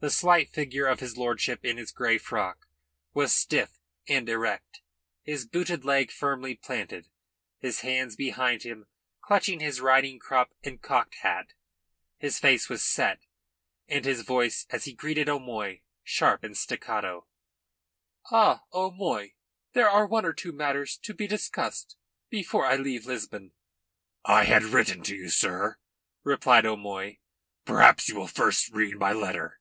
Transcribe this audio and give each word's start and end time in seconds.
The 0.00 0.10
slight 0.10 0.50
figure 0.50 0.84
of 0.86 1.00
his 1.00 1.16
lordship 1.16 1.64
in 1.64 1.78
its 1.78 1.90
grey 1.90 2.18
frock 2.18 2.68
was 3.14 3.32
stiff 3.32 3.78
and 4.06 4.28
erect, 4.28 4.82
his 5.22 5.46
booted 5.46 5.82
leg 5.82 6.10
firmly 6.10 6.54
planted, 6.54 7.08
his 7.58 7.80
hands 7.80 8.14
behind 8.14 8.64
him 8.64 8.86
clutching 9.22 9.60
his 9.60 9.80
riding 9.80 10.18
crop 10.18 10.52
and 10.62 10.82
cocked 10.82 11.14
hat. 11.22 11.54
His 12.18 12.38
face 12.38 12.68
was 12.68 12.84
set 12.84 13.22
and 13.88 14.04
his 14.04 14.20
voice 14.20 14.66
as 14.68 14.84
he 14.84 14.92
greeted 14.92 15.26
O'Moy 15.30 15.80
sharp 16.02 16.44
and 16.44 16.54
staccato. 16.54 17.26
"Ah, 18.30 18.64
O'Moy, 18.74 19.32
there 19.72 19.88
are 19.88 20.06
one 20.06 20.26
or 20.26 20.34
two 20.34 20.52
matters 20.52 20.98
to 20.98 21.14
be 21.14 21.26
discussed 21.26 21.96
before 22.28 22.66
I 22.66 22.76
leave 22.76 23.06
Lisbon." 23.06 23.52
"I 24.22 24.44
had 24.44 24.64
written 24.64 25.02
to 25.04 25.16
you, 25.16 25.30
sir," 25.30 25.78
replied 26.22 26.66
O'Moy. 26.66 27.20
"Perhaps 27.64 28.10
you 28.10 28.16
will 28.16 28.28
first 28.28 28.68
read 28.70 28.98
my 28.98 29.14
letter." 29.14 29.60